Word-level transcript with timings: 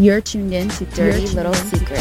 You're 0.00 0.22
tuned 0.22 0.54
in 0.54 0.70
to 0.70 0.86
Dirty 0.86 1.26
Little 1.26 1.52
Secrets. 1.52 2.00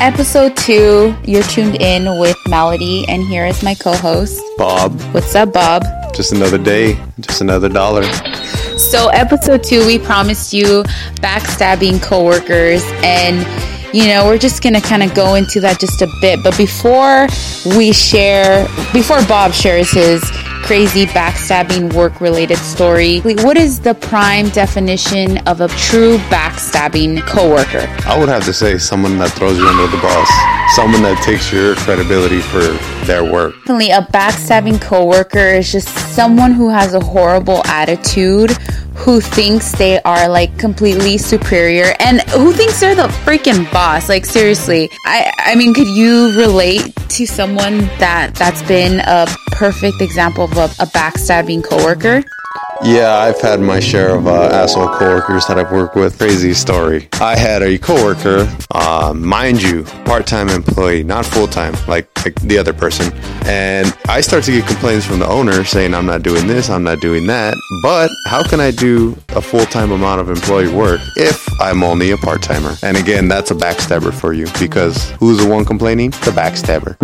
Episode 0.00 0.56
two, 0.56 1.14
you're 1.26 1.42
tuned 1.42 1.74
in 1.82 2.18
with 2.18 2.34
Melody, 2.48 3.04
and 3.08 3.22
here 3.22 3.44
is 3.44 3.62
my 3.62 3.74
co 3.74 3.92
host, 3.94 4.40
Bob. 4.56 4.98
What's 5.12 5.34
up, 5.34 5.52
Bob? 5.52 5.84
Just 6.14 6.32
another 6.32 6.56
day, 6.56 6.98
just 7.20 7.42
another 7.42 7.68
dollar. 7.68 8.04
So, 8.78 9.08
episode 9.08 9.62
two, 9.62 9.86
we 9.86 9.98
promised 9.98 10.54
you 10.54 10.82
backstabbing 11.16 12.02
coworkers, 12.02 12.82
and 13.04 13.46
you 13.94 14.06
know, 14.06 14.24
we're 14.24 14.38
just 14.38 14.62
gonna 14.62 14.80
kind 14.80 15.02
of 15.02 15.14
go 15.14 15.34
into 15.34 15.60
that 15.60 15.78
just 15.78 16.00
a 16.00 16.08
bit. 16.22 16.42
But 16.42 16.56
before 16.56 17.26
we 17.76 17.92
share, 17.92 18.66
before 18.94 19.22
Bob 19.26 19.52
shares 19.52 19.90
his 19.90 20.22
crazy 20.66 21.06
backstabbing 21.06 21.92
work 21.92 22.20
related 22.20 22.58
story. 22.58 23.20
What 23.20 23.56
is 23.56 23.78
the 23.78 23.94
prime 23.94 24.48
definition 24.48 25.38
of 25.46 25.60
a 25.60 25.68
true 25.68 26.18
backstabbing 26.26 27.24
coworker? 27.24 27.86
I 28.04 28.18
would 28.18 28.28
have 28.28 28.44
to 28.46 28.52
say 28.52 28.76
someone 28.76 29.16
that 29.18 29.30
throws 29.30 29.56
you 29.58 29.64
under 29.68 29.86
the 29.86 30.02
bus, 30.02 30.28
someone 30.74 31.02
that 31.02 31.22
takes 31.22 31.52
your 31.52 31.76
credibility 31.76 32.40
for 32.40 32.62
their 33.06 33.22
work. 33.22 33.54
Definitely, 33.58 33.90
a 33.90 34.02
backstabbing 34.12 34.82
coworker 34.82 35.38
is 35.38 35.70
just 35.70 35.86
someone 35.88 36.50
who 36.50 36.68
has 36.68 36.94
a 36.94 37.00
horrible 37.00 37.64
attitude 37.66 38.50
who 38.96 39.20
thinks 39.20 39.72
they 39.72 40.00
are 40.02 40.28
like 40.28 40.58
completely 40.58 41.18
superior 41.18 41.94
and 42.00 42.22
who 42.30 42.52
thinks 42.52 42.80
they're 42.80 42.94
the 42.94 43.08
freaking 43.24 43.70
boss. 43.72 44.08
Like 44.08 44.24
seriously, 44.24 44.90
I 45.04 45.30
I 45.38 45.54
mean, 45.54 45.74
could 45.74 45.88
you 45.88 46.36
relate 46.36 46.94
to 47.10 47.26
someone 47.26 47.78
that 47.98 48.34
that's 48.34 48.62
been 48.62 49.00
a 49.00 49.26
perfect 49.52 50.00
example 50.00 50.44
of 50.44 50.56
a, 50.56 50.64
a 50.82 50.86
backstabbing 50.86 51.64
coworker? 51.64 52.22
Yeah, 52.84 53.16
I've 53.16 53.40
had 53.40 53.60
my 53.60 53.80
share 53.80 54.16
of 54.16 54.26
uh, 54.26 54.44
asshole 54.52 54.88
coworkers 54.88 55.46
that 55.46 55.58
I've 55.58 55.72
worked 55.72 55.96
with. 55.96 56.18
Crazy 56.18 56.54
story. 56.54 57.08
I 57.14 57.36
had 57.36 57.62
a 57.62 57.78
coworker, 57.78 58.46
uh, 58.70 59.12
mind 59.14 59.62
you, 59.62 59.84
part-time 60.04 60.48
employee, 60.48 61.02
not 61.02 61.26
full-time, 61.26 61.74
like, 61.88 62.08
like 62.24 62.34
the 62.42 62.58
other 62.58 62.72
person. 62.72 63.12
And 63.46 63.96
I 64.08 64.20
start 64.20 64.44
to 64.44 64.52
get 64.52 64.66
complaints 64.66 65.06
from 65.06 65.18
the 65.18 65.26
owner 65.26 65.64
saying 65.64 65.94
I'm 65.94 66.06
not 66.06 66.22
doing 66.22 66.46
this, 66.46 66.70
I'm 66.70 66.84
not 66.84 67.00
doing 67.00 67.26
that. 67.26 67.54
But 67.82 68.10
how 68.26 68.46
can 68.46 68.60
I 68.60 68.70
do 68.70 69.16
a 69.30 69.40
full-time 69.40 69.90
amount 69.90 70.20
of 70.20 70.28
employee 70.28 70.72
work 70.72 71.00
if 71.16 71.48
I'm 71.60 71.82
only 71.82 72.10
a 72.10 72.16
part-timer? 72.18 72.74
And 72.82 72.96
again, 72.96 73.26
that's 73.26 73.50
a 73.50 73.54
backstabber 73.54 74.12
for 74.12 74.32
you 74.32 74.46
because 74.60 75.10
who's 75.12 75.38
the 75.38 75.48
one 75.48 75.64
complaining? 75.64 76.10
The 76.10 76.30
backstabber. 76.30 76.96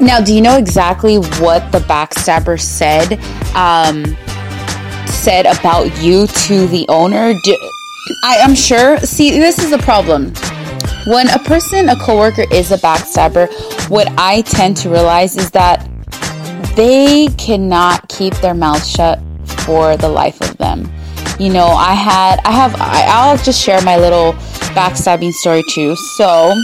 Now, 0.00 0.20
do 0.20 0.34
you 0.34 0.40
know 0.40 0.56
exactly 0.56 1.16
what 1.16 1.70
the 1.72 1.78
backstabber 1.78 2.60
said? 2.60 3.20
Um, 3.54 4.16
said 5.10 5.46
about 5.46 6.00
you 6.02 6.26
to 6.26 6.66
the 6.66 6.86
owner? 6.88 7.34
Do, 7.44 7.56
I, 8.22 8.36
am 8.36 8.54
sure. 8.54 8.98
See, 8.98 9.30
this 9.30 9.58
is 9.58 9.70
the 9.70 9.78
problem. 9.78 10.32
When 11.06 11.28
a 11.28 11.38
person, 11.38 11.88
a 11.88 11.96
coworker, 11.96 12.44
is 12.52 12.72
a 12.72 12.78
backstabber, 12.78 13.48
what 13.88 14.08
I 14.18 14.42
tend 14.42 14.76
to 14.78 14.90
realize 14.90 15.36
is 15.36 15.50
that 15.52 15.88
they 16.76 17.28
cannot 17.38 18.08
keep 18.08 18.34
their 18.36 18.54
mouth 18.54 18.84
shut 18.84 19.20
for 19.44 19.96
the 19.96 20.08
life 20.08 20.40
of 20.40 20.56
them. 20.58 20.90
You 21.38 21.52
know, 21.52 21.66
I 21.66 21.94
had, 21.94 22.40
I 22.44 22.52
have, 22.52 22.74
I, 22.78 23.06
I'll 23.08 23.38
just 23.38 23.62
share 23.62 23.80
my 23.82 23.96
little 23.96 24.34
backstabbing 24.74 25.32
story 25.32 25.62
too. 25.70 25.96
So, 26.16 26.54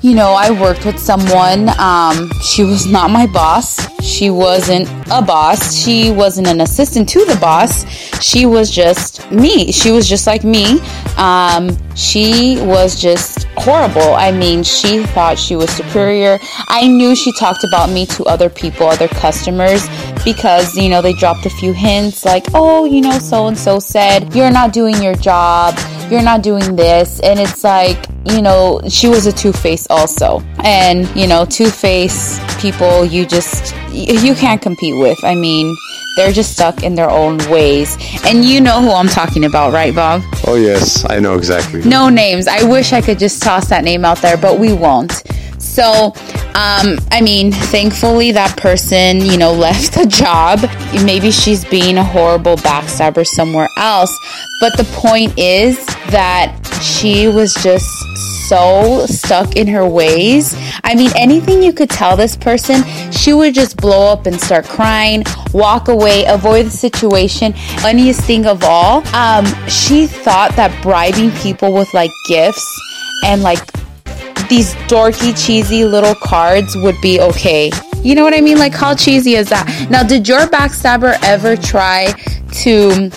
you 0.00 0.14
know, 0.14 0.30
I 0.30 0.50
worked 0.50 0.86
with 0.86 0.98
someone. 0.98 1.68
Um, 1.78 2.30
she 2.42 2.62
was 2.62 2.86
not 2.86 3.10
my 3.10 3.26
boss. 3.26 3.88
She 4.02 4.30
wasn't 4.30 4.88
a 5.10 5.20
boss. 5.20 5.74
She 5.74 6.10
wasn't 6.10 6.46
an 6.46 6.60
assistant 6.60 7.08
to 7.10 7.24
the 7.24 7.36
boss. 7.36 7.84
She 8.22 8.46
was 8.46 8.70
just 8.70 9.30
me. 9.30 9.72
She 9.72 9.90
was 9.90 10.08
just 10.08 10.26
like 10.26 10.44
me. 10.44 10.80
Um, 11.16 11.76
she 11.94 12.60
was 12.62 13.00
just 13.00 13.37
horrible. 13.62 14.14
I 14.14 14.32
mean, 14.32 14.62
she 14.62 15.04
thought 15.06 15.38
she 15.38 15.56
was 15.56 15.70
superior. 15.70 16.38
I 16.68 16.86
knew 16.86 17.14
she 17.14 17.32
talked 17.32 17.64
about 17.64 17.90
me 17.90 18.06
to 18.06 18.24
other 18.24 18.48
people, 18.48 18.86
other 18.86 19.08
customers, 19.08 19.88
because, 20.24 20.76
you 20.76 20.88
know, 20.88 21.02
they 21.02 21.12
dropped 21.12 21.46
a 21.46 21.50
few 21.50 21.72
hints 21.72 22.24
like, 22.24 22.46
oh, 22.54 22.84
you 22.84 23.00
know, 23.00 23.18
so 23.18 23.46
and 23.46 23.58
so 23.58 23.78
said, 23.78 24.34
you're 24.34 24.50
not 24.50 24.72
doing 24.72 25.02
your 25.02 25.14
job 25.14 25.76
you're 26.10 26.22
not 26.22 26.42
doing 26.42 26.76
this. 26.76 27.20
And 27.20 27.38
it's 27.38 27.64
like, 27.64 28.06
you 28.24 28.42
know, 28.42 28.80
she 28.88 29.08
was 29.08 29.26
a 29.26 29.32
two 29.32 29.52
face 29.52 29.86
also. 29.90 30.40
And, 30.64 31.08
you 31.14 31.26
know, 31.26 31.44
two 31.44 31.68
face 31.68 32.40
people, 32.60 33.04
you 33.04 33.26
just, 33.26 33.74
you 33.92 34.34
can't 34.34 34.60
compete 34.60 34.96
with. 34.96 35.22
I 35.24 35.34
mean, 35.34 35.76
they're 36.16 36.32
just 36.32 36.52
stuck 36.52 36.82
in 36.82 36.94
their 36.94 37.10
own 37.10 37.38
ways. 37.50 37.96
And 38.24 38.44
you 38.44 38.60
know 38.60 38.80
who 38.80 38.90
I'm 38.90 39.08
talking 39.08 39.44
about, 39.44 39.72
right, 39.72 39.94
Bob? 39.94 40.22
Oh, 40.46 40.56
yes, 40.56 41.04
I 41.08 41.18
know 41.20 41.36
exactly. 41.36 41.82
No 41.82 42.08
names. 42.08 42.48
I 42.48 42.62
wish 42.64 42.92
I 42.92 43.00
could 43.00 43.18
just 43.18 43.42
toss 43.42 43.68
that 43.68 43.84
name 43.84 44.04
out 44.04 44.18
there, 44.18 44.36
but 44.36 44.58
we 44.58 44.72
won't. 44.72 45.22
So, 45.58 46.12
um, 46.54 46.98
I 47.10 47.20
mean, 47.22 47.52
thankfully 47.52 48.32
that 48.32 48.56
person, 48.56 49.20
you 49.20 49.36
know, 49.36 49.52
left 49.68 49.94
the 49.94 50.06
job. 50.06 50.60
Maybe 51.04 51.30
she's 51.30 51.64
being 51.64 51.98
a 51.98 52.04
horrible 52.04 52.56
backstabber 52.56 53.26
somewhere 53.26 53.68
else. 53.76 54.16
But 54.60 54.76
the 54.76 54.84
point 54.94 55.38
is 55.38 55.84
that 56.10 56.56
she 56.82 57.28
was 57.28 57.54
just 57.54 57.86
so 58.48 59.04
stuck 59.06 59.56
in 59.56 59.66
her 59.66 59.86
ways. 59.86 60.54
I 60.82 60.94
mean, 60.94 61.10
anything 61.16 61.62
you 61.62 61.72
could 61.72 61.90
tell 61.90 62.16
this 62.16 62.36
person, 62.36 62.82
she 63.12 63.34
would 63.34 63.54
just 63.54 63.76
blow 63.76 64.10
up 64.10 64.26
and 64.26 64.40
start 64.40 64.64
crying, 64.64 65.22
walk 65.52 65.88
away, 65.88 66.24
avoid 66.24 66.66
the 66.66 66.70
situation. 66.70 67.52
Funniest 67.80 68.22
thing 68.22 68.46
of 68.46 68.64
all, 68.64 69.06
um, 69.14 69.44
she 69.68 70.06
thought 70.06 70.56
that 70.56 70.76
bribing 70.82 71.30
people 71.32 71.74
with 71.74 71.92
like 71.92 72.10
gifts 72.26 72.66
and 73.24 73.42
like 73.42 73.60
these 74.48 74.74
dorky, 74.88 75.36
cheesy 75.44 75.84
little 75.84 76.14
cards 76.14 76.76
would 76.76 77.00
be 77.00 77.20
okay. 77.20 77.70
You 78.02 78.14
know 78.14 78.24
what 78.24 78.34
I 78.34 78.40
mean? 78.40 78.58
Like, 78.58 78.74
how 78.74 78.94
cheesy 78.94 79.34
is 79.34 79.48
that? 79.50 79.88
Now, 79.90 80.02
did 80.02 80.28
your 80.28 80.40
backstabber 80.40 81.16
ever 81.22 81.56
try 81.56 82.12
to 82.62 83.10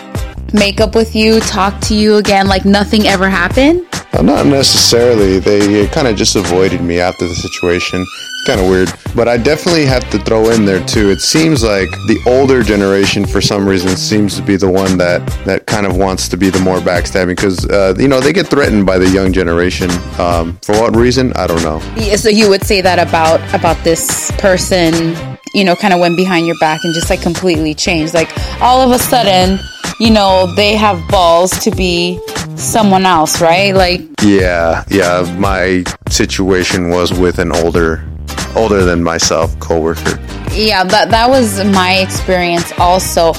make 0.53 0.81
up 0.81 0.95
with 0.95 1.15
you, 1.15 1.39
talk 1.41 1.79
to 1.81 1.95
you 1.95 2.15
again, 2.15 2.47
like 2.47 2.65
nothing 2.65 3.07
ever 3.07 3.29
happened? 3.29 3.85
Not 4.13 4.45
necessarily. 4.45 5.39
They 5.39 5.87
kind 5.87 6.07
of 6.07 6.15
just 6.17 6.35
avoided 6.35 6.81
me 6.81 6.99
after 6.99 7.27
the 7.27 7.35
situation. 7.35 8.05
Kind 8.45 8.59
of 8.59 8.69
weird. 8.69 8.89
But 9.15 9.27
I 9.27 9.37
definitely 9.37 9.85
have 9.85 10.09
to 10.09 10.19
throw 10.19 10.49
in 10.49 10.65
there 10.65 10.83
too. 10.85 11.09
It 11.09 11.21
seems 11.21 11.63
like 11.63 11.89
the 12.07 12.19
older 12.25 12.63
generation, 12.63 13.25
for 13.25 13.41
some 13.41 13.67
reason, 13.67 13.95
seems 13.95 14.35
to 14.35 14.41
be 14.41 14.55
the 14.55 14.69
one 14.69 14.97
that 14.97 15.25
that 15.45 15.67
kind 15.67 15.85
of 15.85 15.95
wants 15.97 16.27
to 16.29 16.37
be 16.37 16.49
the 16.49 16.59
more 16.59 16.79
backstabbing 16.79 17.35
because 17.35 17.65
uh, 17.67 17.93
you 17.97 18.07
know 18.07 18.19
they 18.19 18.33
get 18.33 18.47
threatened 18.47 18.85
by 18.85 18.97
the 18.97 19.09
young 19.09 19.31
generation. 19.31 19.91
Um, 20.19 20.57
for 20.63 20.73
what 20.79 20.95
reason? 20.95 21.33
I 21.33 21.47
don't 21.47 21.61
know. 21.63 21.79
Yeah, 21.95 22.15
so 22.15 22.29
you 22.29 22.49
would 22.49 22.63
say 22.63 22.81
that 22.81 22.99
about 22.99 23.41
about 23.53 23.77
this 23.83 24.31
person, 24.39 25.15
you 25.53 25.63
know, 25.63 25.75
kind 25.75 25.93
of 25.93 25.99
went 25.99 26.17
behind 26.17 26.47
your 26.47 26.57
back 26.59 26.83
and 26.83 26.93
just 26.93 27.09
like 27.09 27.21
completely 27.21 27.75
changed. 27.75 28.13
Like 28.13 28.31
all 28.61 28.81
of 28.81 28.91
a 28.91 28.99
sudden 28.99 29.59
you 30.01 30.09
know, 30.09 30.51
they 30.55 30.75
have 30.75 31.07
balls 31.09 31.51
to 31.59 31.69
be 31.69 32.19
someone 32.55 33.05
else, 33.05 33.39
right? 33.39 33.75
Like 33.75 34.01
Yeah, 34.23 34.83
yeah, 34.89 35.31
my 35.37 35.83
situation 36.09 36.89
was 36.89 37.13
with 37.13 37.37
an 37.37 37.51
older 37.51 38.03
older 38.55 38.83
than 38.83 39.03
myself 39.03 39.57
coworker. 39.59 40.19
Yeah, 40.51 40.83
that 40.83 41.09
that 41.11 41.29
was 41.29 41.63
my 41.65 41.97
experience 41.97 42.71
also. 42.77 43.33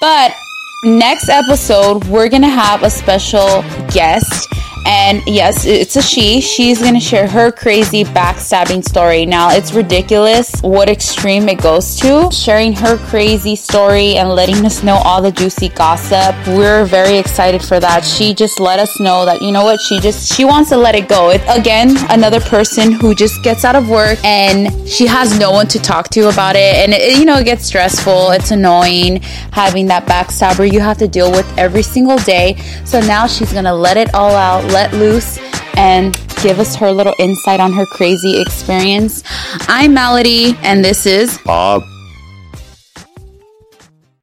But 0.00 0.34
next 0.82 1.28
episode 1.28 2.04
we're 2.04 2.28
going 2.28 2.40
to 2.40 2.48
have 2.48 2.82
a 2.82 2.88
special 2.88 3.62
guest 3.92 4.48
and 4.86 5.22
yes, 5.26 5.66
it's 5.66 5.96
a 5.96 6.02
she. 6.02 6.40
She's 6.40 6.80
going 6.80 6.94
to 6.94 7.00
share 7.00 7.26
her 7.28 7.52
crazy 7.52 8.04
backstabbing 8.04 8.82
story. 8.82 9.26
Now, 9.26 9.50
it's 9.50 9.72
ridiculous 9.72 10.60
what 10.62 10.88
extreme 10.88 11.48
it 11.48 11.60
goes 11.60 11.96
to. 12.00 12.30
Sharing 12.32 12.72
her 12.74 12.96
crazy 13.08 13.56
story 13.56 14.16
and 14.16 14.30
letting 14.30 14.64
us 14.64 14.82
know 14.82 14.94
all 15.04 15.20
the 15.20 15.32
juicy 15.32 15.68
gossip. 15.68 16.34
We're 16.48 16.84
very 16.86 17.18
excited 17.18 17.62
for 17.62 17.78
that. 17.80 18.04
She 18.04 18.34
just 18.34 18.58
let 18.58 18.78
us 18.78 18.98
know 19.00 19.24
that, 19.26 19.42
you 19.42 19.52
know 19.52 19.64
what, 19.64 19.80
she 19.80 20.00
just, 20.00 20.32
she 20.32 20.44
wants 20.44 20.70
to 20.70 20.76
let 20.76 20.94
it 20.94 21.08
go. 21.08 21.30
It, 21.30 21.42
again, 21.48 21.96
another 22.10 22.40
person 22.40 22.92
who 22.92 23.14
just 23.14 23.42
gets 23.42 23.64
out 23.64 23.76
of 23.76 23.88
work 23.88 24.18
and 24.24 24.88
she 24.88 25.06
has 25.06 25.38
no 25.38 25.50
one 25.50 25.68
to 25.68 25.78
talk 25.78 26.08
to 26.10 26.28
about 26.28 26.56
it. 26.56 26.76
And, 26.76 26.92
it, 26.92 27.18
you 27.18 27.24
know, 27.24 27.38
it 27.38 27.44
gets 27.44 27.66
stressful. 27.66 28.30
It's 28.30 28.50
annoying 28.50 29.20
having 29.52 29.86
that 29.88 30.06
backstabber 30.06 30.69
you 30.70 30.80
have 30.80 30.98
to 30.98 31.08
deal 31.08 31.30
with 31.30 31.46
every 31.58 31.82
single 31.82 32.18
day. 32.18 32.56
So 32.84 33.00
now 33.00 33.26
she's 33.26 33.52
to 33.64 33.74
let 33.74 33.96
it 33.96 34.14
all 34.14 34.34
out 34.34 34.64
let 34.72 34.92
loose 34.94 35.38
and 35.76 36.14
give 36.42 36.58
us 36.58 36.74
her 36.76 36.90
little 36.90 37.14
insight 37.18 37.60
on 37.60 37.72
her 37.72 37.86
crazy 37.86 38.40
experience. 38.40 39.22
I'm 39.68 39.94
Melody, 39.94 40.56
and 40.62 40.84
this 40.84 41.06
is 41.06 41.38
Bob. 41.44 41.82